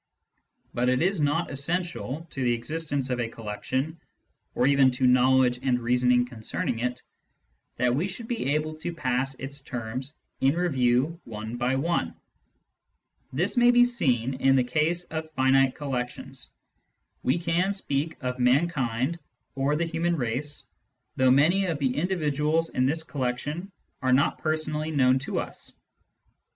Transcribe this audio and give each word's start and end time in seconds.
But 0.73 0.89
it 0.89 1.03
is 1.03 1.21
not 1.21 1.51
essential 1.51 2.25
to 2.31 2.41
the 2.43 2.53
existence 2.53 3.11
of 3.11 3.19
a 3.19 3.27
collection, 3.29 4.01
or 4.55 4.65
even 4.65 4.89
to 4.93 5.05
knowledge 5.05 5.59
and 5.63 5.79
reasoning 5.79 6.25
concerning 6.25 6.79
it, 6.79 7.03
that 7.75 7.93
we 7.93 8.07
should 8.07 8.27
be 8.27 8.55
able 8.55 8.73
to 8.77 8.95
pass 8.95 9.35
its 9.35 9.61
terms 9.61 10.15
in 10.39 10.55
review 10.55 11.21
one 11.25 11.55
by 11.55 11.75
one. 11.75 12.15
This 13.31 13.55
may 13.57 13.69
be 13.69 13.85
seen 13.85 14.33
in 14.33 14.55
the 14.55 14.63
case 14.63 15.03
of 15.03 15.29
finite 15.35 15.75
collections; 15.75 16.51
we 17.21 17.37
can 17.37 17.71
speak 17.71 18.17
of" 18.23 18.39
mankind" 18.39 19.19
or" 19.55 19.75
the 19.75 19.85
human 19.85 20.15
race," 20.15 20.63
though 21.15 21.29
many 21.29 21.65
of 21.65 21.77
the 21.77 21.95
individuals 21.95 22.71
in 22.71 22.87
this 22.87 23.03
collection 23.03 23.71
are 24.01 24.11
not 24.13 24.39
personally 24.39 24.87
Digitized 24.87 24.91
by 24.91 24.91
Google 24.91 24.97
1 24.97 24.97
82 24.97 24.97
SCIENTIFIC 24.97 24.97
METHOD 24.97 24.97
IN 24.97 24.97
PHILOSOPHY 24.97 24.97
known 24.97 25.19
to 25.19 25.39
us. 25.39 25.73